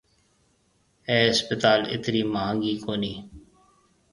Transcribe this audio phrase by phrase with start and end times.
[1.09, 3.13] اَي اسپتال اَترِي مھانگِي ڪوني